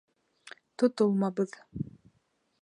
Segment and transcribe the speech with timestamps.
[0.83, 1.55] —Тотолмабыҙ.